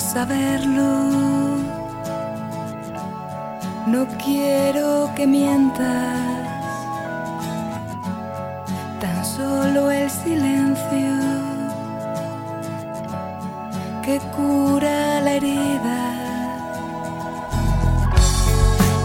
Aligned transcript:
saberlo. 0.00 0.90
No 3.86 4.06
quiero 4.24 5.10
que 5.14 5.26
mientas. 5.26 6.18
Tan 9.00 9.24
solo 9.24 9.90
el 9.90 10.10
silencio 10.10 11.14
que 14.02 14.18
cura 14.36 15.20
la 15.20 15.32
herida. 15.32 16.00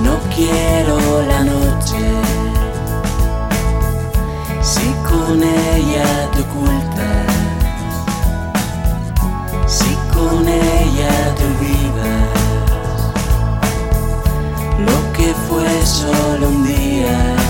No 0.02 0.18
quiero 0.36 0.98
la 1.28 1.44
noche 1.44 2.04
si 4.62 4.88
con 5.10 5.42
ella 5.44 6.32
te 6.32 6.42
ocultas 6.42 7.15
con 10.30 10.48
ella 10.48 11.36
te 11.36 11.44
olvidas 11.44 12.30
lo 14.80 15.14
que 15.14 15.34
fue 15.48 15.86
solo 15.86 16.50
un 16.50 16.66
día. 16.66 17.45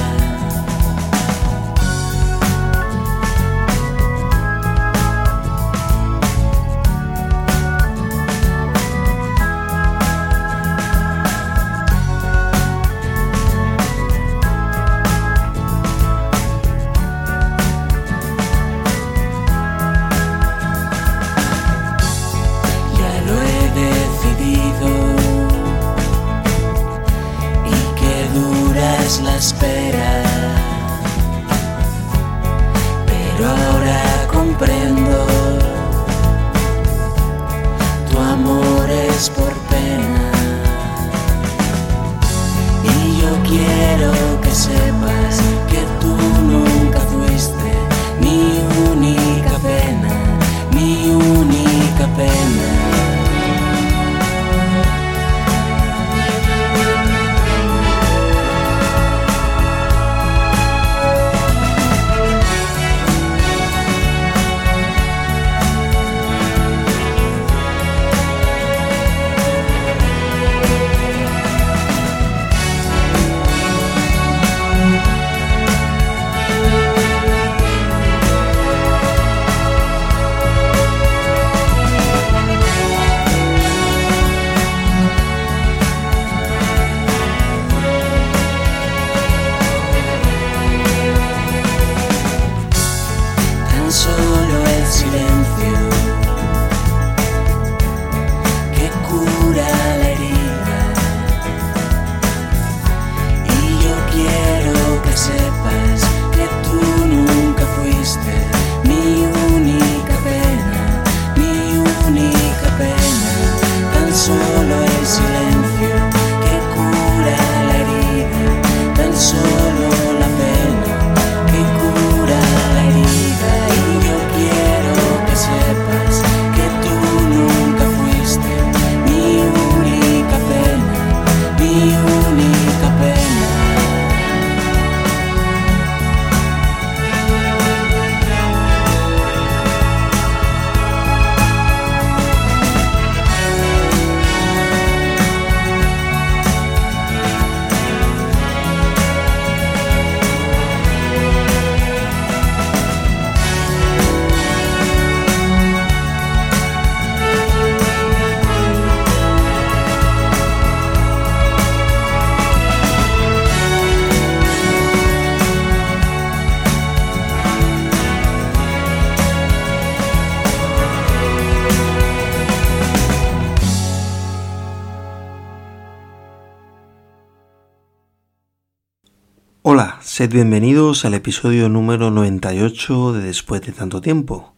Sed 180.15 180.31
bienvenidos 180.31 181.03
al 181.03 181.13
episodio 181.13 181.67
número 181.67 182.09
98 182.09 183.11
de 183.11 183.21
Después 183.21 183.61
de 183.63 183.73
tanto 183.73 183.99
tiempo. 183.99 184.53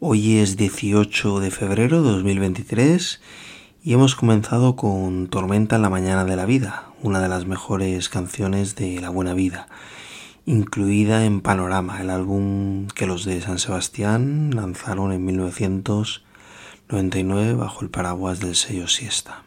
Hoy 0.00 0.38
es 0.38 0.56
18 0.56 1.38
de 1.38 1.52
febrero 1.52 2.02
de 2.02 2.10
2023 2.10 3.20
y 3.84 3.92
hemos 3.92 4.16
comenzado 4.16 4.74
con 4.74 5.28
Tormenta 5.28 5.76
en 5.76 5.82
la 5.82 5.88
mañana 5.88 6.24
de 6.24 6.34
la 6.34 6.46
vida, 6.46 6.86
una 7.00 7.20
de 7.20 7.28
las 7.28 7.46
mejores 7.46 8.08
canciones 8.08 8.74
de 8.74 9.00
La 9.00 9.10
Buena 9.10 9.34
Vida, 9.34 9.68
incluida 10.46 11.26
en 11.26 11.42
Panorama, 11.42 12.00
el 12.00 12.10
álbum 12.10 12.88
que 12.88 13.06
los 13.06 13.24
de 13.24 13.40
San 13.40 13.60
Sebastián 13.60 14.50
lanzaron 14.52 15.12
en 15.12 15.24
1999 15.24 17.54
bajo 17.54 17.82
el 17.82 17.90
paraguas 17.90 18.40
del 18.40 18.56
sello 18.56 18.88
Siesta. 18.88 19.44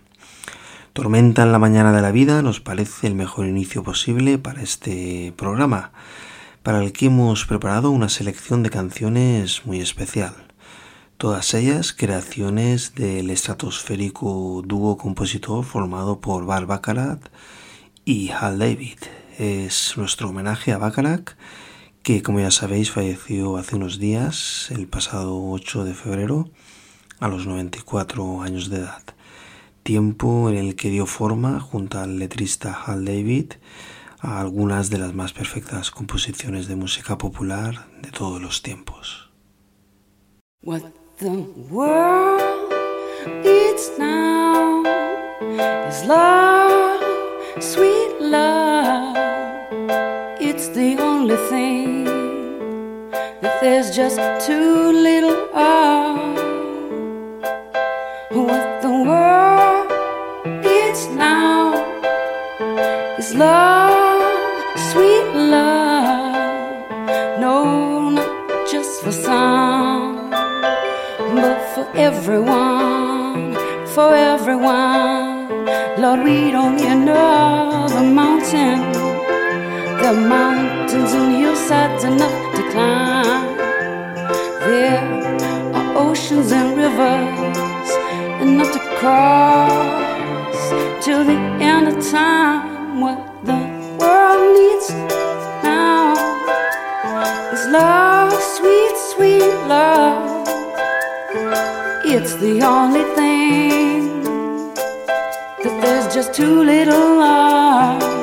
Tormenta 0.95 1.44
en 1.44 1.51
la 1.51 1.59
mañana 1.59 1.92
de 1.92 2.01
la 2.01 2.13
vida 2.13 2.42
nos 2.42 2.62
parece 2.62 3.07
el 3.07 3.15
mejor 3.15 3.47
inicio 3.47 3.83
posible 3.83 4.38
para 4.38 4.62
este 4.62 5.33
programa, 5.36 5.92
para 6.63 6.81
el 6.81 6.94
que 6.94 7.07
hemos 7.07 7.45
preparado 7.45 7.92
una 7.92 8.07
selección 8.07 8.63
de 8.63 8.69
canciones 8.69 9.65
muy 9.65 9.81
especial. 9.81 10.33
Todas 11.18 11.53
ellas 11.53 11.92
creaciones 11.92 12.95
del 12.95 13.30
estratosférico 13.30 14.63
dúo 14.65 14.97
compositor 14.97 15.65
formado 15.65 16.21
por 16.21 16.45
Bar 16.45 16.65
Baccarat 16.65 17.19
y 18.06 18.30
Hal 18.30 18.59
David. 18.59 19.00
Es 19.38 19.97
nuestro 19.97 20.30
homenaje 20.30 20.71
a 20.71 20.77
Bacharach 20.77 21.33
que 22.03 22.24
como 22.24 22.39
ya 22.39 22.51
sabéis 22.51 22.92
falleció 22.92 23.57
hace 23.57 23.75
unos 23.75 24.00
días, 24.00 24.71
el 24.71 24.88
pasado 24.88 25.45
8 25.45 25.83
de 25.83 25.94
febrero, 25.94 26.50
a 27.19 27.27
los 27.27 27.47
94 27.47 28.44
años 28.44 28.69
de 28.69 28.77
edad. 28.77 29.15
Tiempo 29.86 30.50
en 30.50 30.58
el 30.58 30.76
que 30.76 30.90
dio 30.90 31.06
forma, 31.06 31.60
junto 31.60 32.00
al 32.00 32.18
letrista 32.18 32.74
Hal 32.74 33.06
David, 33.06 33.52
a 34.20 34.40
algunas 34.42 34.90
de 34.90 34.98
las 34.98 35.14
más 35.14 35.32
perfectas 35.32 35.92
composiciones 35.92 36.68
de 36.68 36.76
música 36.76 37.20
popular 37.20 37.86
de 38.02 38.10
todos 38.10 38.42
los 38.42 38.64
tiempos. 38.64 39.30
What 40.64 40.82
the 41.20 41.30
world 41.70 42.74
now 44.00 44.82
is 45.88 46.04
love, 46.08 47.04
sweet 47.60 48.20
love. 48.20 49.16
It's 50.42 50.68
the 50.70 50.98
only 51.00 51.38
thing 51.52 52.06
that 53.62 53.94
just 53.94 54.18
too 54.48 54.92
little. 54.92 55.46
Love, 63.36 64.80
sweet 64.92 65.28
love. 65.34 66.36
No, 67.40 68.10
not 68.10 68.70
just 68.72 69.04
for 69.04 69.12
some, 69.12 70.30
but 70.30 71.60
for 71.74 71.86
everyone, 71.96 73.56
for 73.88 74.16
everyone. 74.16 75.66
Lord, 75.98 76.24
we 76.24 76.52
don't 76.52 76.76
need 76.78 76.88
another 76.88 78.04
mountain. 78.04 78.80
The 80.02 80.14
mountains 80.14 81.14
and 81.14 81.36
hillsides 81.36 82.04
enough 82.04 82.56
to 82.56 82.62
climb. 82.72 83.58
There 84.60 85.02
are 85.74 85.98
oceans 85.98 86.52
and 86.52 86.78
rivers 86.78 87.90
enough 88.42 88.72
to 88.74 88.80
cross 89.00 90.70
till 91.04 91.24
the 91.26 91.40
end 91.60 91.88
of 91.90 92.12
time. 92.12 92.75
What 92.97 93.44
the 93.44 93.59
world 94.00 94.56
needs 94.57 94.89
now 95.62 96.13
is 97.51 97.68
love, 97.68 98.31
sweet, 98.42 98.95
sweet 99.13 99.53
love. 99.68 100.47
It's 102.06 102.36
the 102.36 102.62
only 102.63 103.03
thing 103.13 104.24
that 105.62 105.81
there's 105.81 106.13
just 106.15 106.33
too 106.33 106.63
little 106.63 107.19
of. 107.19 108.15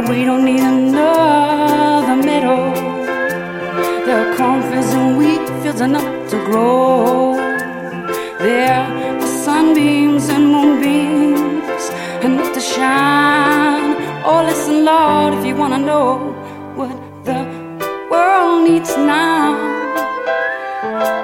Lord, 0.00 0.16
we 0.16 0.24
don't 0.24 0.44
need 0.46 0.60
another 0.60 2.16
meadow. 2.16 2.72
Are 4.10 4.34
cornfields 4.34 4.92
and 4.94 5.18
wheat 5.18 5.46
fields 5.62 5.82
enough 5.82 6.30
to 6.30 6.36
grow. 6.46 7.34
There 8.38 8.80
are 8.80 9.26
sunbeams 9.44 10.28
and 10.30 10.46
moonbeams 10.46 11.84
enough 12.24 12.52
to 12.54 12.60
shine. 12.60 13.94
Oh, 14.24 14.42
listen, 14.46 14.86
Lord, 14.86 15.34
if 15.34 15.44
you 15.44 15.54
want 15.54 15.74
to 15.74 15.80
know 15.80 16.32
what 16.76 16.96
the 17.24 17.40
world 18.10 18.68
needs 18.68 18.96
now 18.96 19.52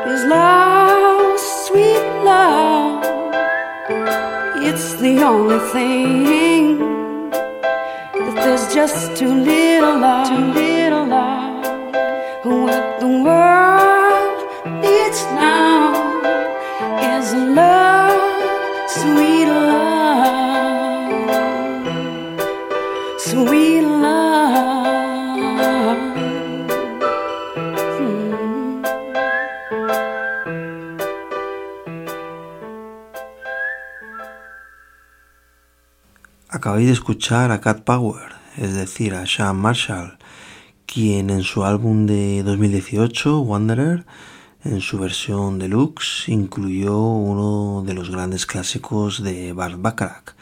is 0.07 0.23
love, 0.25 1.41
sweet 1.65 2.05
love. 2.25 3.05
It's 4.69 4.95
the 4.95 5.23
only 5.23 5.61
thing 5.73 6.96
just 8.77 9.17
too 9.17 9.33
little 9.33 9.99
love, 9.99 10.29
too 10.29 10.53
little 10.53 11.11
of. 11.11 11.65
What 12.45 13.01
the 13.01 13.09
world 13.09 14.39
needs 14.85 15.25
now 15.33 15.95
is 17.01 17.33
love, 17.33 18.21
sweet 18.87 19.49
love, 19.49 21.09
sweet 23.19 23.81
love. 23.81 24.37
Hmm. 27.97 28.83
Acabáis 36.51 36.87
de 36.87 36.93
escuchar 36.93 37.51
a 37.51 37.59
Cat 37.59 37.81
Power, 37.87 38.36
es 38.57 38.75
decir, 38.75 39.15
a 39.15 39.27
Sean 39.27 39.57
Marshall, 39.57 40.19
quien 40.87 41.31
en 41.31 41.43
su 41.43 41.65
álbum 41.65 42.07
de 42.07 42.43
2018, 42.43 43.41
Wanderer, 43.41 44.07
en 44.65 44.81
su 44.81 44.99
versión 44.99 45.59
deluxe, 45.59 46.29
incluyó 46.29 46.99
uno 46.99 47.83
de 47.87 47.95
los 47.95 48.11
grandes 48.11 48.47
clásicos 48.47 49.23
de 49.23 49.53
Bart 49.53 49.77
Bacharach, 49.79 50.35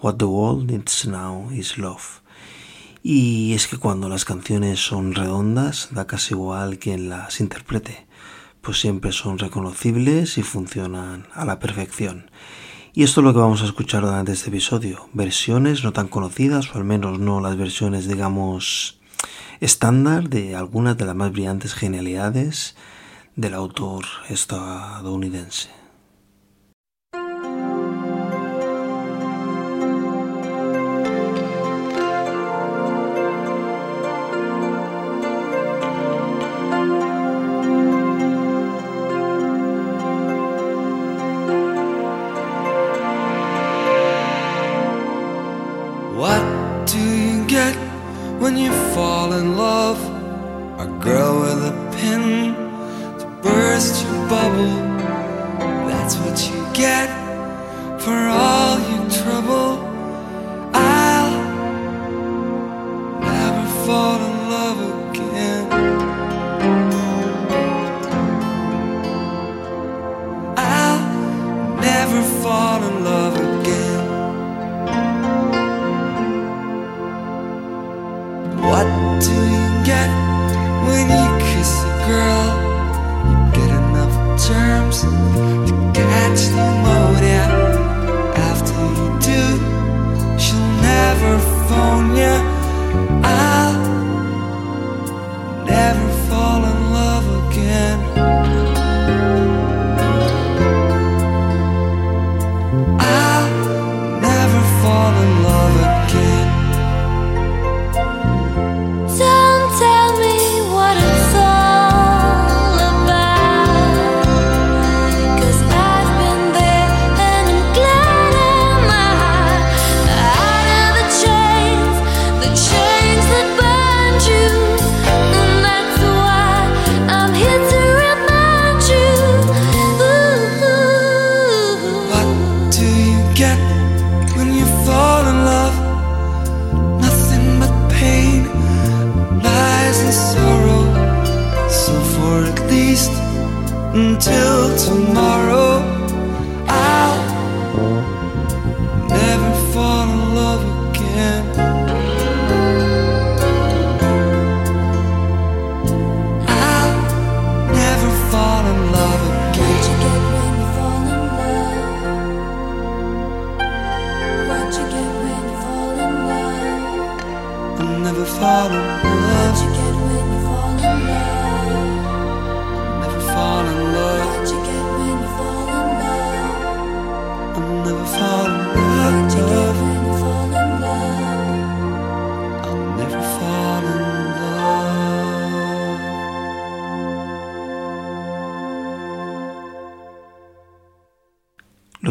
What 0.00 0.16
the 0.16 0.24
World 0.24 0.70
Needs 0.70 1.06
Now 1.06 1.50
is 1.52 1.78
Love. 1.78 2.20
Y 3.02 3.54
es 3.54 3.66
que 3.66 3.78
cuando 3.78 4.08
las 4.08 4.24
canciones 4.24 4.80
son 4.80 5.14
redondas, 5.14 5.88
da 5.92 6.06
casi 6.06 6.34
igual 6.34 6.78
quien 6.78 7.08
las 7.08 7.40
interprete, 7.40 8.06
pues 8.60 8.80
siempre 8.80 9.12
son 9.12 9.38
reconocibles 9.38 10.38
y 10.38 10.42
funcionan 10.42 11.26
a 11.34 11.44
la 11.44 11.58
perfección. 11.58 12.30
Y 12.94 13.04
esto 13.04 13.22
es 13.22 13.24
lo 13.24 13.32
que 13.32 13.38
vamos 13.38 13.62
a 13.62 13.64
escuchar 13.64 14.02
durante 14.02 14.32
este 14.32 14.50
episodio, 14.50 15.08
versiones 15.14 15.82
no 15.82 15.94
tan 15.94 16.08
conocidas, 16.08 16.74
o 16.74 16.76
al 16.76 16.84
menos 16.84 17.18
no 17.18 17.40
las 17.40 17.56
versiones, 17.56 18.06
digamos, 18.06 19.00
estándar 19.60 20.28
de 20.28 20.56
algunas 20.56 20.98
de 20.98 21.06
las 21.06 21.16
más 21.16 21.32
brillantes 21.32 21.72
genialidades 21.72 22.76
del 23.34 23.54
autor 23.54 24.04
estadounidense. 24.28 25.70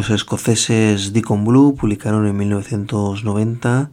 Los 0.02 0.10
escoceses 0.10 1.12
Deacon 1.12 1.44
Blue 1.44 1.76
publicaron 1.76 2.26
en 2.26 2.36
1990 2.36 3.92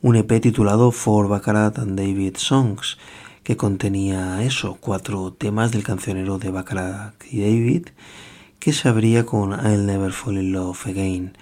un 0.00 0.16
EP 0.16 0.40
titulado 0.40 0.90
For 0.90 1.28
Baccarat 1.28 1.78
and 1.78 1.98
David 1.98 2.38
Songs, 2.38 2.96
que 3.42 3.58
contenía 3.58 4.42
eso, 4.42 4.78
cuatro 4.80 5.34
temas 5.34 5.70
del 5.70 5.82
cancionero 5.82 6.38
de 6.38 6.50
Baccarat 6.50 7.12
y 7.30 7.42
David, 7.42 7.88
que 8.58 8.72
se 8.72 8.88
abría 8.88 9.26
con 9.26 9.50
I'll 9.50 9.84
Never 9.84 10.12
Fall 10.12 10.38
in 10.38 10.52
Love 10.52 10.86
Again, 10.86 11.36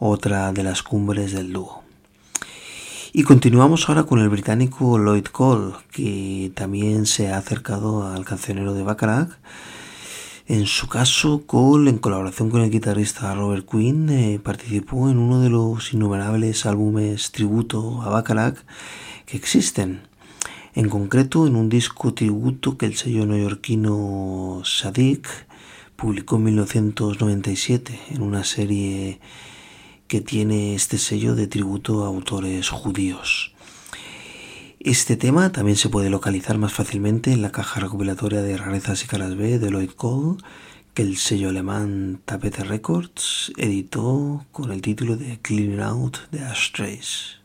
otra 0.00 0.52
de 0.52 0.64
las 0.64 0.82
cumbres 0.82 1.30
del 1.30 1.52
dúo. 1.52 1.84
Y 3.12 3.22
continuamos 3.22 3.88
ahora 3.88 4.02
con 4.02 4.18
el 4.18 4.30
británico 4.30 4.98
Lloyd 4.98 5.26
Cole, 5.26 5.74
que 5.92 6.50
también 6.56 7.06
se 7.06 7.30
ha 7.30 7.38
acercado 7.38 8.08
al 8.08 8.24
cancionero 8.24 8.74
de 8.74 8.82
Baccarat. 8.82 9.30
En 10.50 10.66
su 10.66 10.88
caso, 10.88 11.44
Cole, 11.46 11.90
en 11.90 11.98
colaboración 11.98 12.50
con 12.50 12.62
el 12.62 12.72
guitarrista 12.72 13.32
Robert 13.36 13.70
Quinn, 13.70 14.10
eh, 14.10 14.40
participó 14.42 15.08
en 15.08 15.18
uno 15.18 15.40
de 15.40 15.48
los 15.48 15.94
innumerables 15.94 16.66
álbumes 16.66 17.30
tributo 17.30 18.02
a 18.02 18.08
Bacharach 18.08 18.58
que 19.26 19.36
existen. 19.36 20.00
En 20.74 20.88
concreto, 20.88 21.46
en 21.46 21.54
un 21.54 21.68
disco 21.68 22.14
tributo 22.14 22.76
que 22.76 22.86
el 22.86 22.96
sello 22.96 23.26
neoyorquino 23.26 24.62
Sadik 24.64 25.28
publicó 25.94 26.34
en 26.34 26.42
1997 26.42 28.00
en 28.10 28.20
una 28.20 28.42
serie 28.42 29.20
que 30.08 30.20
tiene 30.20 30.74
este 30.74 30.98
sello 30.98 31.36
de 31.36 31.46
tributo 31.46 32.02
a 32.02 32.08
autores 32.08 32.70
judíos. 32.70 33.54
Este 34.82 35.16
tema 35.16 35.52
también 35.52 35.76
se 35.76 35.90
puede 35.90 36.08
localizar 36.08 36.56
más 36.56 36.72
fácilmente 36.72 37.34
en 37.34 37.42
la 37.42 37.52
caja 37.52 37.80
recopilatoria 37.80 38.40
de 38.40 38.56
rarezas 38.56 39.04
y 39.04 39.08
caras 39.08 39.36
B 39.36 39.58
de 39.58 39.70
Lloyd 39.70 39.90
Cole, 39.90 40.42
que 40.94 41.02
el 41.02 41.18
sello 41.18 41.50
alemán 41.50 42.22
Tapete 42.24 42.64
Records 42.64 43.52
editó 43.58 44.46
con 44.52 44.72
el 44.72 44.80
título 44.80 45.18
de 45.18 45.38
Cleaning 45.42 45.80
Out 45.80 46.16
the 46.30 46.40
Ashtrays. 46.40 47.39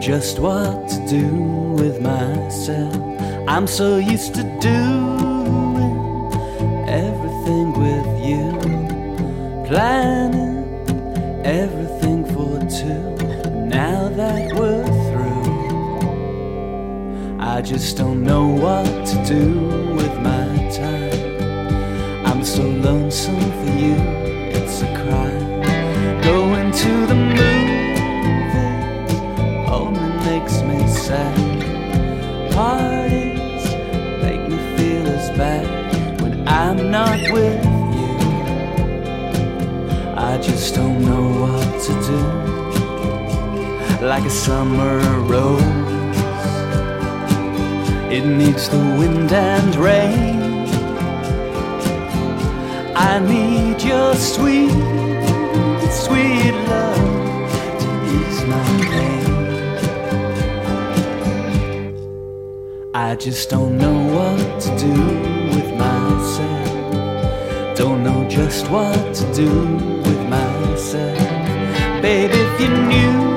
Just 0.00 0.38
what 0.38 0.88
to 0.88 1.06
do 1.06 1.26
with 1.74 2.00
myself. 2.00 2.96
I'm 3.46 3.66
so 3.66 3.98
used 3.98 4.34
to 4.34 4.42
doing 4.60 5.96
everything 6.88 7.72
with 7.78 8.24
you, 8.24 8.50
planning 9.66 10.64
everything 11.44 12.24
for 12.24 12.58
two. 12.78 13.14
Now 13.66 14.08
that 14.08 14.54
we're 14.54 14.86
through, 15.10 16.00
I 17.38 17.60
just 17.60 17.98
don't 17.98 18.24
know 18.24 18.46
what 18.46 19.06
to 19.06 19.24
do 19.26 19.79
Parties 32.60 33.64
make 34.20 34.42
me 34.46 34.58
feel 34.76 35.06
as 35.08 35.30
bad 35.30 36.20
when 36.20 36.46
I'm 36.46 36.90
not 36.90 37.18
with 37.32 37.64
you. 37.98 38.12
I 40.14 40.36
just 40.42 40.74
don't 40.74 41.00
know 41.00 41.26
what 41.42 41.68
to 41.86 41.92
do. 42.10 42.20
Like 44.06 44.26
a 44.26 44.30
summer 44.46 44.98
rose, 45.20 45.62
it 48.12 48.26
needs 48.26 48.68
the 48.68 48.82
wind 48.98 49.32
and 49.32 49.74
rain. 49.76 50.66
I 52.94 53.20
need 53.20 53.82
your 53.82 54.14
sweet, 54.16 54.70
sweet 56.04 56.54
love 56.68 57.80
to 57.80 57.88
ease 58.16 58.44
my 58.44 58.79
I 62.92 63.14
just 63.14 63.50
don't 63.50 63.78
know 63.78 63.94
what 64.16 64.60
to 64.62 64.76
do 64.76 64.92
with 65.54 65.78
myself. 65.78 67.76
Don't 67.76 68.02
know 68.02 68.28
just 68.28 68.68
what 68.68 69.14
to 69.14 69.32
do 69.32 69.48
with 70.02 70.28
myself. 70.28 71.16
Baby, 72.02 72.34
if 72.34 72.60
you 72.60 72.68
knew 72.68 73.29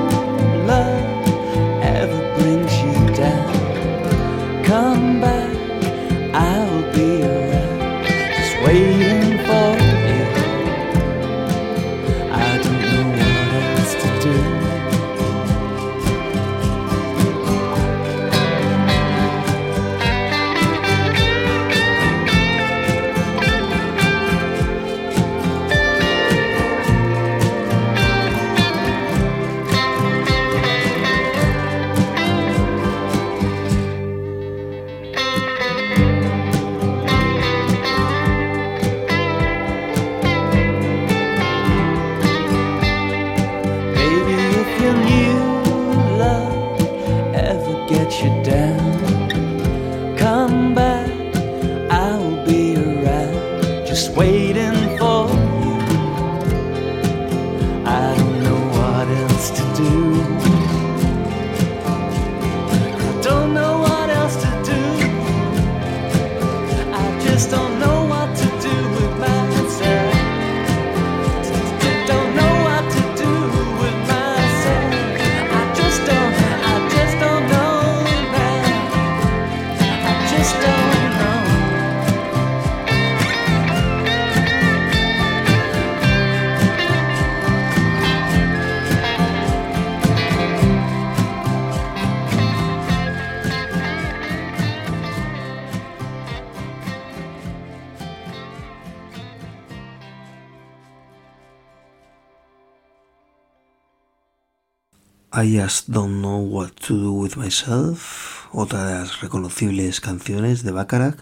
I 105.44 105.58
Just 105.58 105.90
Don't 105.90 106.20
Know 106.20 106.38
What 106.38 106.70
to 106.86 106.96
Do 106.96 107.12
With 107.12 107.36
Myself, 107.36 108.46
otra 108.50 108.86
de 108.86 108.94
las 108.94 109.20
reconocibles 109.20 110.00
canciones 110.00 110.62
de 110.62 110.72
Bacharach 110.72 111.18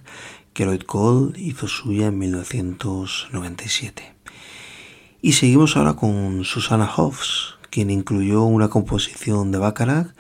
que 0.52 0.64
Lloyd 0.64 0.82
Cole 0.82 1.32
hizo 1.40 1.66
suya 1.66 2.06
en 2.06 2.18
1997. 2.18 4.14
Y 5.22 5.32
seguimos 5.32 5.76
ahora 5.76 5.94
con 5.94 6.44
Susanna 6.44 6.88
Hoffs, 6.96 7.56
quien 7.70 7.90
incluyó 7.90 8.44
una 8.44 8.68
composición 8.68 9.50
de 9.50 9.58
Bacharach 9.58 10.14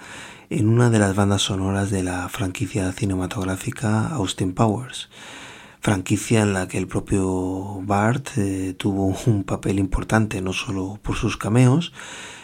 en 0.50 0.68
una 0.68 0.90
de 0.90 0.98
las 0.98 1.14
bandas 1.14 1.42
sonoras 1.42 1.92
de 1.92 2.02
la 2.02 2.28
franquicia 2.28 2.90
cinematográfica 2.90 4.08
Austin 4.08 4.52
Powers, 4.52 5.10
franquicia 5.80 6.42
en 6.42 6.54
la 6.54 6.66
que 6.66 6.78
el 6.78 6.88
propio 6.88 7.80
Bart 7.82 8.30
eh, 8.36 8.74
tuvo 8.76 9.16
un 9.26 9.44
papel 9.44 9.78
importante 9.78 10.40
no 10.40 10.52
solo 10.52 10.98
por 11.04 11.14
sus 11.14 11.36
cameos, 11.36 11.92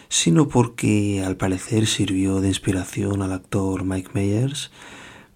sino 0.09 0.47
porque 0.47 1.23
al 1.25 1.37
parecer 1.37 1.87
sirvió 1.87 2.41
de 2.41 2.49
inspiración 2.49 3.21
al 3.21 3.31
actor 3.31 3.85
Mike 3.85 4.11
Myers 4.13 4.71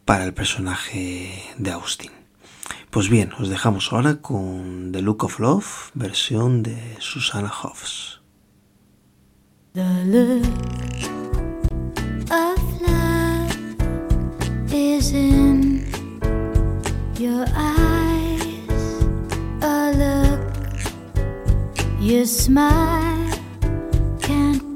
para 0.03 0.25
el 0.25 0.33
personaje 0.33 1.43
de 1.57 1.71
Austin. 1.71 2.11
Pues 2.89 3.09
bien, 3.09 3.31
os 3.39 3.49
dejamos 3.49 3.91
ahora 3.91 4.17
con 4.21 4.91
The 4.91 5.01
Look 5.01 5.23
of 5.23 5.39
Love, 5.39 5.91
versión 5.93 6.63
de 6.63 6.97
Susanna 6.99 7.51
Hoffs. 7.51 8.21
The 9.73 10.05
look 10.05 10.45
of 12.29 12.81
love 12.81 13.55
is 14.71 15.11
in 15.13 15.89
your 17.17 17.47
eyes. 17.55 19.05
A 19.61 19.91
look 19.97 20.39
your 21.99 22.27
smile 22.27 23.12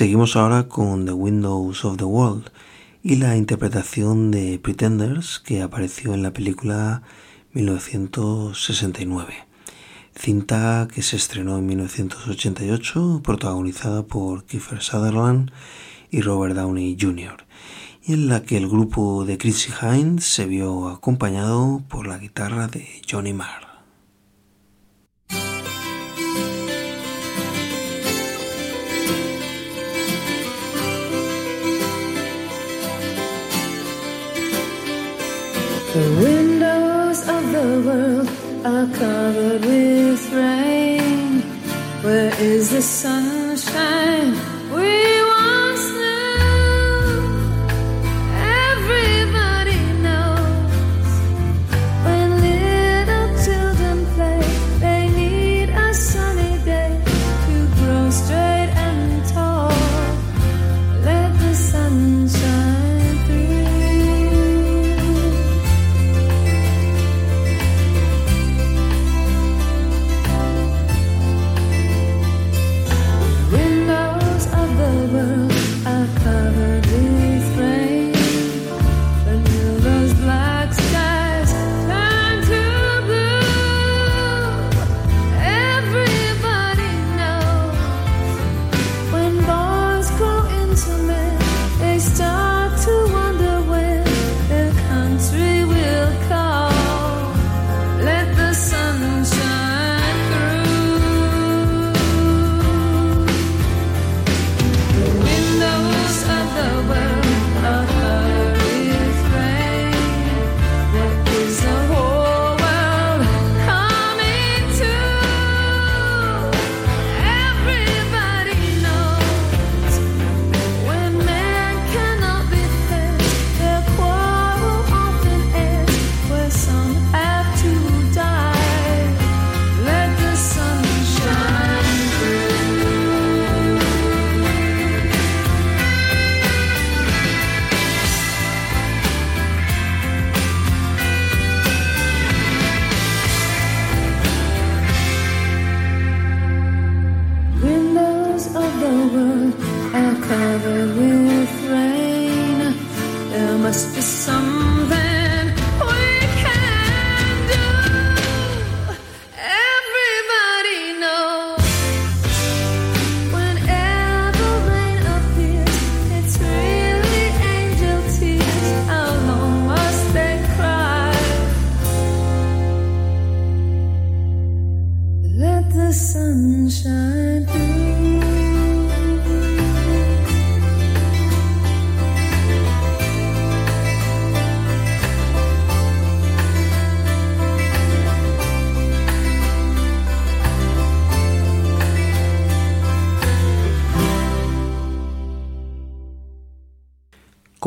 Seguimos 0.00 0.34
ahora 0.34 0.66
con 0.66 1.04
The 1.04 1.12
Windows 1.12 1.84
of 1.84 1.98
the 1.98 2.04
World 2.04 2.50
y 3.02 3.16
la 3.16 3.36
interpretación 3.36 4.30
de 4.30 4.58
Pretenders 4.58 5.40
que 5.40 5.60
apareció 5.60 6.14
en 6.14 6.22
la 6.22 6.32
película 6.32 7.02
1969. 7.52 9.34
Cinta 10.14 10.88
que 10.90 11.02
se 11.02 11.16
estrenó 11.16 11.58
en 11.58 11.66
1988, 11.66 13.20
protagonizada 13.22 14.06
por 14.06 14.46
Kiefer 14.46 14.80
Sutherland 14.80 15.50
y 16.10 16.22
Robert 16.22 16.54
Downey 16.54 16.96
Jr., 16.98 17.44
y 18.02 18.14
en 18.14 18.28
la 18.28 18.40
que 18.42 18.56
el 18.56 18.70
grupo 18.70 19.26
de 19.26 19.36
Chrissy 19.36 19.70
Hines 19.82 20.24
se 20.24 20.46
vio 20.46 20.88
acompañado 20.88 21.82
por 21.90 22.06
la 22.06 22.16
guitarra 22.16 22.68
de 22.68 22.88
Johnny 23.06 23.34
Marr. 23.34 23.69
The 35.92 36.08
windows 36.22 37.28
of 37.28 37.50
the 37.50 37.82
world 37.84 38.28
are 38.64 38.86
covered 38.96 39.64
with 39.64 40.32
rain. 40.32 41.40
Where 42.04 42.32
is 42.40 42.70
the 42.70 42.80
sunshine? 42.80 44.49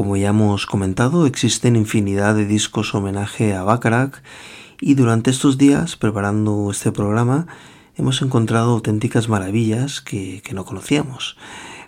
Como 0.03 0.17
ya 0.17 0.31
hemos 0.31 0.65
comentado, 0.65 1.25
existen 1.25 1.77
infinidad 1.77 2.35
de 2.35 2.45
discos 2.45 2.93
homenaje 2.93 3.53
a 3.53 3.63
Bacharach 3.63 4.17
y 4.81 4.95
durante 4.95 5.31
estos 5.31 5.57
días, 5.57 5.95
preparando 5.95 6.71
este 6.71 6.91
programa, 6.91 7.47
hemos 7.95 8.21
encontrado 8.21 8.71
auténticas 8.71 9.29
maravillas 9.29 10.01
que, 10.01 10.43
no 10.51 10.65
conocíamos, 10.65 11.37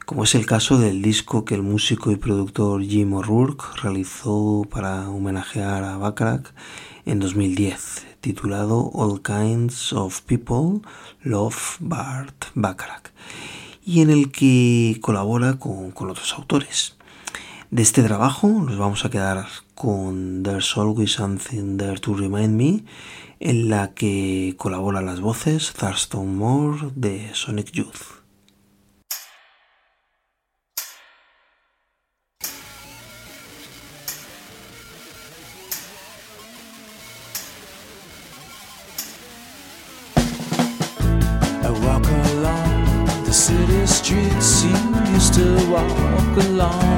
como 0.05 0.23
es 0.23 0.33
el 0.33 0.45
caso 0.45 0.79
del 0.79 1.01
disco 1.01 1.43
que 1.43 1.55
el 1.55 1.61
músico 1.61 2.09
y 2.09 2.15
productor 2.15 2.85
Jim 2.85 3.11
O'Rourke 3.11 3.65
realizó 3.83 4.65
para 4.71 5.09
homenajear 5.09 5.83
a 5.83 5.97
Bacharach 5.97 6.53
en 7.05 7.19
2010, 7.19 8.07
titulado 8.21 8.91
All 8.93 9.21
Kinds 9.21 9.91
of 9.91 10.21
People 10.21 10.79
Love 11.21 11.75
Bart 11.81 12.45
Bacharach, 12.53 13.09
y 13.83 13.99
en 13.99 14.09
el 14.09 14.31
que 14.31 14.99
colabora 15.01 15.59
con 15.59 15.91
otros 15.91 16.33
autores. 16.33 16.94
De 17.71 17.81
este 17.81 18.03
trabajo 18.03 18.47
nos 18.47 18.77
vamos 18.77 19.05
a 19.05 19.09
quedar 19.09 19.47
con 19.73 20.43
There's 20.43 20.77
Always 20.77 21.13
Something 21.13 21.77
There 21.77 21.99
to 21.99 22.13
Remind 22.13 22.55
Me, 22.55 22.83
en 23.39 23.69
la 23.69 23.93
que 23.93 24.53
colaboran 24.57 25.07
las 25.07 25.19
voces 25.19 25.73
Thurston 25.73 26.37
Moore 26.37 26.91
de 26.95 27.33
Sonic 27.33 27.71
Youth. 27.71 28.15
walk 45.75 46.45
along 46.45 46.94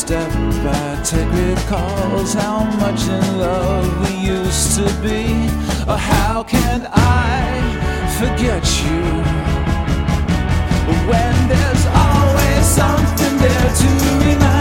step 0.00 0.32
I 0.32 1.02
take 1.04 1.30
recalls 1.30 2.32
how 2.32 2.64
much 2.80 3.02
in 3.06 3.38
love 3.38 3.86
we 4.00 4.14
used 4.16 4.76
to 4.78 4.86
be. 5.02 5.24
Or 5.90 5.98
how 5.98 6.42
can 6.42 6.88
I 6.90 7.40
forget 8.18 8.64
you 8.84 9.02
when 11.10 11.34
there's 11.52 11.84
always 12.06 12.64
something 12.80 13.34
there 13.44 13.72
to 13.80 13.88
remind 14.24 14.59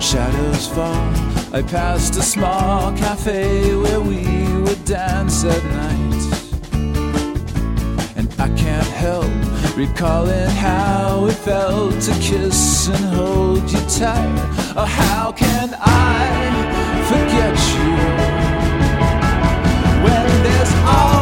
Shadows 0.00 0.66
fall. 0.68 1.12
I 1.52 1.62
passed 1.62 2.16
a 2.16 2.22
small 2.22 2.96
cafe 2.96 3.74
where 3.76 4.00
we 4.00 4.24
would 4.62 4.82
dance 4.86 5.44
at 5.44 5.62
night. 5.64 6.22
And 8.16 8.28
I 8.38 8.48
can't 8.56 8.86
help 8.86 9.30
recalling 9.76 10.48
how 10.48 11.26
it 11.26 11.34
felt 11.34 12.00
to 12.00 12.12
kiss 12.20 12.88
and 12.88 13.04
hold 13.14 13.70
you 13.70 13.80
tight. 13.80 14.38
Oh, 14.76 14.86
how 14.86 15.32
can 15.32 15.74
I 15.78 16.26
forget 17.10 17.54
you 17.74 17.90
when 20.04 20.42
there's 20.42 20.74
always 20.86 21.17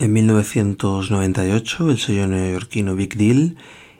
En 0.00 0.14
1998, 0.14 1.90
el 1.90 1.98
sello 1.98 2.26
neoyorquino 2.26 2.94
Big 2.94 3.18
Deal 3.18 3.56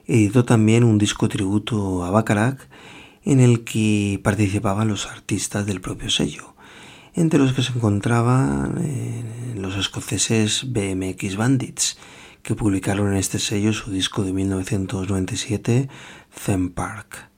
editó 0.06 0.46
también 0.46 0.82
un 0.82 0.96
disco 0.96 1.28
tributo 1.28 2.04
a 2.04 2.10
Bacharach 2.10 2.58
en 3.22 3.38
el 3.38 3.64
que 3.64 4.18
participaban 4.24 4.88
los 4.88 5.06
artistas 5.06 5.66
del 5.66 5.82
propio 5.82 6.08
sello, 6.08 6.54
entre 7.12 7.38
los 7.38 7.52
que 7.52 7.62
se 7.62 7.74
encontraban 7.74 8.80
eh, 8.82 9.54
los 9.56 9.76
escoceses 9.76 10.72
BMX 10.72 11.36
Bandits, 11.36 11.98
que 12.42 12.54
publicaron 12.54 13.08
en 13.08 13.18
este 13.18 13.38
sello 13.38 13.74
su 13.74 13.90
disco 13.90 14.24
de 14.24 14.32
1997, 14.32 15.90
Theme 16.46 16.70
Park. 16.70 17.28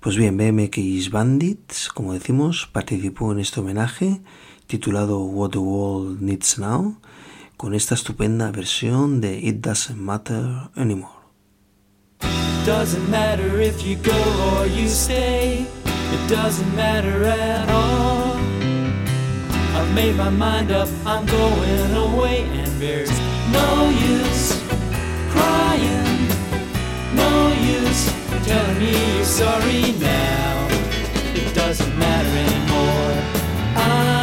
Pues 0.00 0.16
bien, 0.16 0.36
BMX 0.36 1.10
Bandits, 1.10 1.88
como 1.90 2.14
decimos, 2.14 2.68
participó 2.72 3.30
en 3.30 3.38
este 3.38 3.60
homenaje 3.60 4.20
titulado 4.66 5.20
What 5.20 5.50
the 5.50 5.58
World 5.58 6.20
Needs 6.20 6.58
Now, 6.58 6.99
con 7.60 7.74
esta 7.74 7.94
estupenda 7.94 8.50
versión 8.50 9.20
de 9.20 9.38
It 9.38 9.56
Doesn't 9.56 9.98
Matter 9.98 10.70
Anymore. 10.76 11.12
Doesn't 12.64 13.06
matter 13.10 13.60
if 13.60 13.84
you 13.86 13.96
go 13.96 14.16
or 14.56 14.66
you 14.66 14.88
stay. 14.88 15.66
It 15.84 16.30
doesn't 16.30 16.74
matter 16.74 17.26
at 17.26 17.68
all. 17.68 18.38
I've 19.76 19.94
made 19.94 20.16
my 20.16 20.30
mind 20.30 20.70
up. 20.70 20.88
I'm 21.04 21.26
going 21.26 21.96
away, 21.96 22.44
and 22.44 22.80
there's 22.80 23.12
no 23.52 23.90
use 23.90 24.56
crying. 25.28 26.28
No 27.14 27.52
use 27.60 28.10
telling 28.46 28.78
me 28.78 29.16
you're 29.16 29.24
sorry 29.26 29.92
now. 30.00 30.66
It 31.34 31.54
doesn't 31.54 31.98
matter 31.98 32.32
anymore. 32.38 33.16
I 33.76 34.19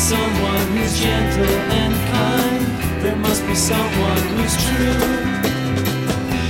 someone 0.00 0.66
who's 0.78 0.98
gentle 0.98 1.44
and 1.44 1.94
kind. 2.08 3.02
There 3.04 3.16
must 3.16 3.46
be 3.46 3.54
someone 3.54 4.22
who's 4.32 4.56
true. 4.64 5.06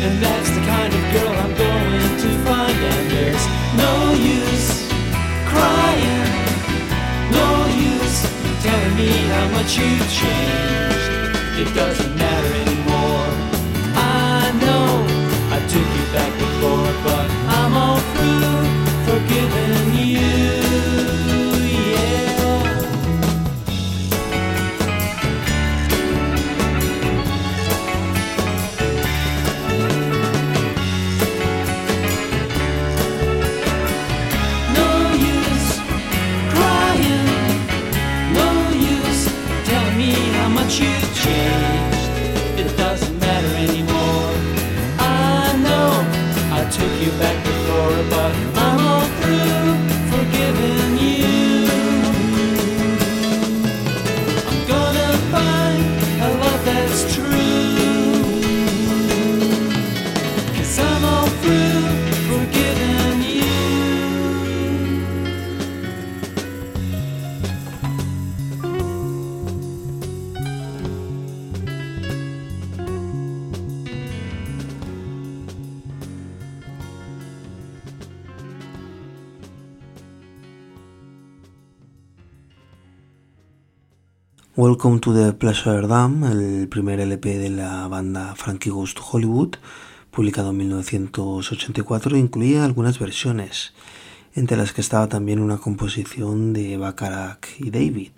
And 0.07 0.23
that's 0.23 0.51
the 0.51 0.63
kind 0.75 0.93
of 0.95 1.03
girl 1.15 1.35
I'm 1.43 1.55
going 1.67 2.15
to 2.25 2.31
find. 2.47 2.79
And 2.95 3.11
there's 3.11 3.47
no 3.75 3.95
use 4.15 4.71
crying. 5.51 6.31
No 7.39 7.49
use 7.91 8.19
telling 8.63 8.95
me 8.97 9.11
how 9.35 9.47
much 9.57 9.77
you've 9.79 10.11
changed. 10.23 11.07
It 11.63 11.75
doesn't 11.75 12.15
matter 12.17 12.53
anymore. 12.65 13.29
I 13.99 14.53
know 14.63 14.87
I 15.51 15.59
took 15.73 15.89
you 15.99 16.07
back 16.15 16.50
Welcome 84.71 85.01
to 85.01 85.13
the 85.13 85.33
Pleasure 85.33 85.89
Dam, 85.89 86.23
el 86.23 86.69
primer 86.69 87.01
LP 87.01 87.39
de 87.39 87.51
la 87.51 87.89
banda 87.89 88.37
Frankie 88.37 88.71
Goes 88.71 88.95
to 88.95 89.03
Hollywood, 89.03 89.57
publicado 90.13 90.51
en 90.51 90.59
1984, 90.59 92.17
incluía 92.17 92.65
algunas 92.65 93.01
versiones, 93.01 93.73
entre 94.33 94.57
las 94.57 94.73
que 94.73 94.81
estaba 94.81 95.09
también 95.09 95.41
una 95.41 95.59
composición 95.59 96.53
de 96.53 96.77
Bacharach 96.77 97.49
y 97.59 97.71
David, 97.71 98.13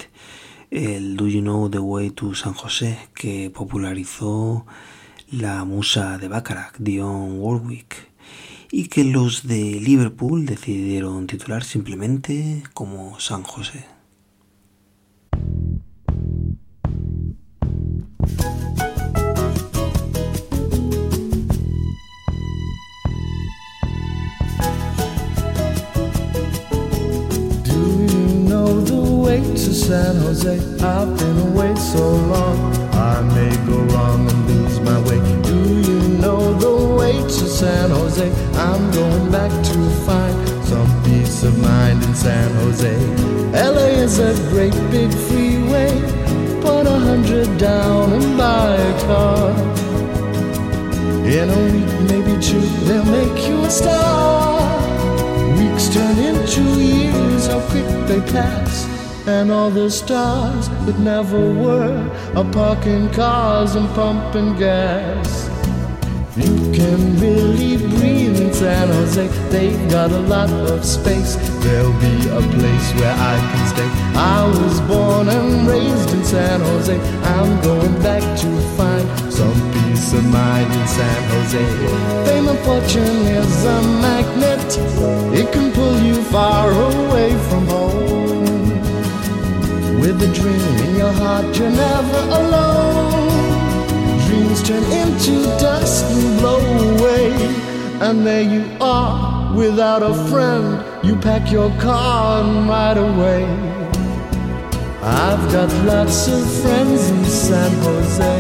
el 0.70 1.16
Do 1.16 1.26
You 1.26 1.40
Know 1.40 1.70
the 1.70 1.78
Way 1.78 2.10
to 2.10 2.34
San 2.34 2.52
José, 2.52 2.98
que 3.14 3.48
popularizó 3.48 4.66
la 5.30 5.64
musa 5.64 6.18
de 6.18 6.28
Bacharach, 6.28 6.76
Dionne 6.76 7.38
Warwick, 7.38 8.10
y 8.70 8.88
que 8.88 9.04
los 9.04 9.46
de 9.46 9.80
Liverpool 9.80 10.44
decidieron 10.44 11.26
titular 11.26 11.64
simplemente 11.64 12.62
como 12.74 13.18
San 13.20 13.42
José. 13.42 13.86
And 59.24 59.52
all 59.52 59.70
the 59.70 59.88
stars 59.88 60.68
that 60.85 60.98
never 60.98 61.38
were 61.38 62.11
are 62.35 62.50
parking 62.52 63.08
cars 63.11 63.76
and 63.76 63.88
pumping 63.94 64.56
gas. 64.56 65.48
You 66.37 66.72
can 66.72 67.20
really 67.20 67.76
breathe 67.76 68.40
in 68.40 68.52
San 68.52 68.88
Jose. 68.88 69.28
They've 69.50 69.90
got 69.90 70.11
a 70.11 70.18
lot 70.18 70.50
of 70.50 70.85
space. 70.85 71.37
There'll 71.62 71.92
be 72.00 72.28
a 72.30 72.40
place 72.40 72.94
where 72.94 73.14
I 73.14 73.38
can 73.38 73.66
stay. 73.68 73.90
I 74.18 74.48
was 74.48 74.80
born 74.82 75.28
and 75.28 75.68
raised 75.68 76.11
in 76.12 76.24
San 76.24 76.61
Jose. 76.61 76.98
I'm 77.37 77.62
going 77.62 78.02
back 78.02 78.22
to 78.40 78.61
find 78.76 79.32
some 79.32 79.54
peace 79.72 80.12
of 80.14 80.24
mind 80.24 80.72
in 80.72 80.88
San 80.88 81.30
Jose. 81.30 81.64
Fame 82.26 82.48
and 82.48 82.58
fortune 82.61 83.26
is 83.38 83.64
a 83.66 83.82
magnet. 84.02 84.78
It 85.38 85.52
can 85.52 85.70
pull 85.70 86.00
you 86.00 86.22
far 86.24 86.72
away 86.72 87.01
A 90.12 90.33
dream 90.35 90.61
in 90.87 90.94
your 90.94 91.11
heart, 91.11 91.59
you're 91.59 91.70
never 91.70 92.18
alone. 92.40 93.29
Dreams 94.27 94.62
turn 94.62 94.85
into 94.85 95.42
dust 95.59 96.05
and 96.05 96.38
blow 96.38 96.61
away. 96.61 97.33
And 98.01 98.25
there 98.25 98.42
you 98.42 98.64
are, 98.81 99.53
without 99.57 100.03
a 100.03 100.14
friend. 100.29 100.85
You 101.03 101.16
pack 101.16 101.51
your 101.51 101.70
car 101.81 102.44
and 102.44 102.68
ride 102.68 102.98
away. 102.98 103.44
I've 105.03 105.51
got 105.51 105.72
lots 105.85 106.29
of 106.29 106.40
friends 106.62 107.11
in 107.11 107.25
San 107.25 107.72
Jose. 107.83 108.38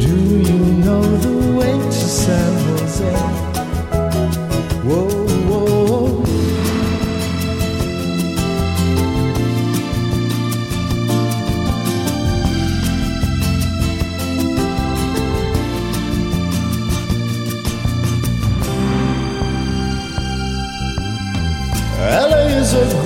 Do 0.00 0.16
you 0.48 0.58
know 0.84 1.02
the 1.02 1.56
way 1.56 1.72
to 1.72 1.92
San 1.92 2.52
Jose? 2.66 3.14
Whoa. 4.82 5.17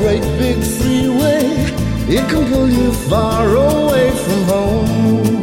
Great 0.03 0.27
big 0.37 0.59
freeway. 0.77 1.47
It 2.17 2.25
can 2.29 2.45
pull 2.51 2.69
you 2.69 2.93
far 3.09 3.47
away 3.49 4.11
from 4.25 4.41
home. 4.53 5.41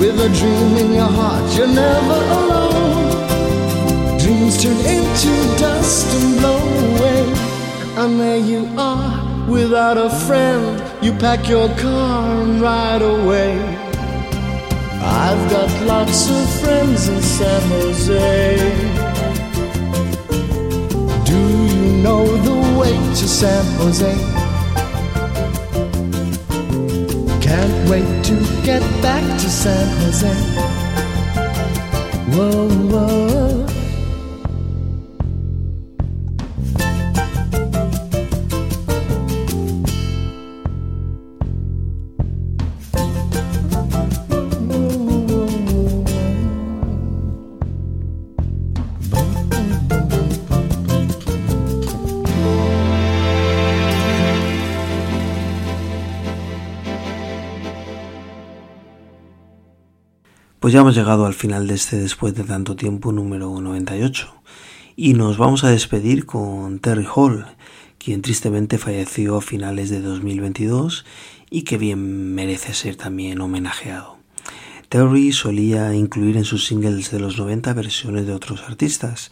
With 0.00 0.26
a 0.28 0.30
dream 0.40 0.70
in 0.82 0.88
your 1.00 1.12
heart, 1.18 1.46
you're 1.56 1.74
never 1.84 2.20
alone. 2.38 3.10
Dreams 4.18 4.54
turn 4.62 4.78
into 4.96 5.32
dust 5.62 6.06
and 6.16 6.30
blow 6.38 6.62
away. 6.86 7.22
And 8.00 8.12
there 8.20 8.42
you 8.52 8.62
are, 8.76 9.12
without 9.48 9.98
a 9.98 10.10
friend. 10.26 10.64
You 11.04 11.12
pack 11.12 11.48
your 11.48 11.68
car 11.76 12.42
and 12.42 12.60
ride 12.60 13.02
away. 13.02 13.52
I've 15.24 15.44
got 15.54 15.70
lots 15.86 16.28
of 16.28 16.42
friends 16.60 17.08
in 17.08 17.22
San 17.22 17.62
Jose. 17.70 18.61
To 23.14 23.28
San 23.28 23.64
Jose? 23.76 24.14
Can't 27.42 27.90
wait 27.90 28.24
to 28.24 28.34
get 28.64 28.82
back 29.02 29.22
to 29.40 29.50
San 29.50 29.86
Jose. 29.98 30.32
Whoa, 32.34 32.68
whoa. 32.68 33.51
Ya 60.72 60.80
hemos 60.80 60.94
llegado 60.94 61.26
al 61.26 61.34
final 61.34 61.66
de 61.66 61.74
este 61.74 61.98
después 61.98 62.34
de 62.34 62.44
tanto 62.44 62.76
tiempo 62.76 63.12
número 63.12 63.60
98 63.60 64.34
y 64.96 65.12
nos 65.12 65.36
vamos 65.36 65.64
a 65.64 65.68
despedir 65.68 66.24
con 66.24 66.78
Terry 66.78 67.06
Hall, 67.14 67.44
quien 67.98 68.22
tristemente 68.22 68.78
falleció 68.78 69.36
a 69.36 69.42
finales 69.42 69.90
de 69.90 70.00
2022 70.00 71.04
y 71.50 71.64
que 71.64 71.76
bien 71.76 72.34
merece 72.34 72.72
ser 72.72 72.96
también 72.96 73.42
homenajeado. 73.42 74.16
Terry 74.88 75.32
solía 75.32 75.94
incluir 75.94 76.38
en 76.38 76.46
sus 76.46 76.64
singles 76.64 77.10
de 77.10 77.20
los 77.20 77.36
90 77.36 77.74
versiones 77.74 78.26
de 78.26 78.32
otros 78.32 78.62
artistas 78.62 79.30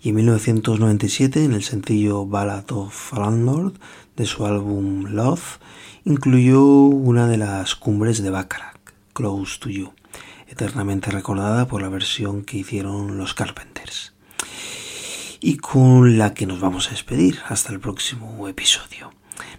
y 0.00 0.08
en 0.08 0.14
1997 0.14 1.44
en 1.44 1.52
el 1.52 1.64
sencillo 1.64 2.24
Ballad 2.24 2.72
of 2.72 3.12
Landlord 3.12 3.74
de 4.16 4.24
su 4.24 4.46
álbum 4.46 5.04
Love 5.04 5.58
incluyó 6.06 6.64
una 6.64 7.28
de 7.28 7.36
las 7.36 7.74
cumbres 7.74 8.22
de 8.22 8.30
Bacharach, 8.30 8.78
Close 9.12 9.58
to 9.60 9.68
You 9.68 9.97
eternamente 10.48 11.10
recordada 11.10 11.66
por 11.68 11.82
la 11.82 11.88
versión 11.88 12.44
que 12.44 12.58
hicieron 12.58 13.18
los 13.18 13.34
Carpenters. 13.34 14.14
Y 15.40 15.58
con 15.58 16.18
la 16.18 16.34
que 16.34 16.46
nos 16.46 16.60
vamos 16.60 16.88
a 16.88 16.90
despedir 16.90 17.38
hasta 17.48 17.72
el 17.72 17.80
próximo 17.80 18.48
episodio. 18.48 19.12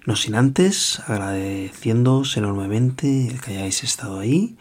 No 0.06 0.15
sin 0.15 0.36
antes 0.36 1.02
agradeciéndoos 1.08 2.36
enormemente 2.38 3.28
el 3.28 3.41
que 3.41 3.52
hayáis 3.52 3.84
estado 3.84 4.19
ahí. 4.19 4.58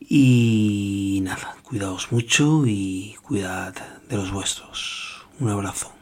Y 0.00 1.20
nada, 1.22 1.56
cuidaos 1.62 2.12
mucho 2.12 2.64
y 2.66 3.16
cuidad 3.22 3.74
de 4.08 4.16
los 4.16 4.30
vuestros. 4.30 5.26
Un 5.40 5.48
abrazo. 5.48 6.01